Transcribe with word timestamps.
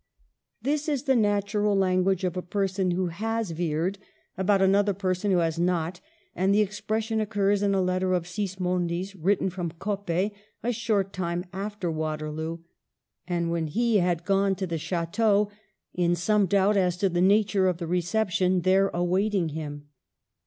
This 0.63 0.89
is 0.89 1.03
the 1.03 1.15
nat 1.15 1.53
ural 1.53 1.75
language 1.75 2.23
of 2.23 2.35
a 2.35 2.41
person 2.41 2.89
who 2.89 3.09
has 3.09 3.51
veered 3.51 3.99
about 4.35 4.55
Digitized 4.55 4.57
by 4.57 4.57
VjOOQIC 4.57 4.57
ENGLAND 4.57 4.57
AGAIN 4.57 4.57
195 4.57 4.61
of 4.61 4.61
another 4.69 4.93
person 4.95 5.31
who 5.31 5.37
has 5.37 5.59
not, 5.59 6.01
and 6.35 6.55
the 6.55 6.61
expres 6.61 7.03
sion 7.03 7.21
occurs 7.21 7.61
in 7.61 7.75
a 7.75 7.81
letter 7.83 8.13
of 8.13 8.25
Sismondi's.written 8.27 9.49
from 9.51 9.71
Coppet 9.77 10.31
a 10.63 10.71
short 10.73 11.13
time 11.13 11.45
after 11.53 11.91
Waterloo, 11.91 12.57
and 13.27 13.51
when 13.51 13.67
he 13.67 13.97
had 13.99 14.25
gone 14.25 14.55
to 14.55 14.65
the 14.65 14.79
chateau 14.79 15.51
in 15.93 16.15
some 16.15 16.47
doubt 16.47 16.75
as 16.77 16.97
to 16.97 17.07
the 17.07 17.21
nature 17.21 17.67
of 17.67 17.77
the 17.77 17.85
reception 17.85 18.61
there 18.61 18.89
awaiting 18.95 19.49
him. 19.49 19.87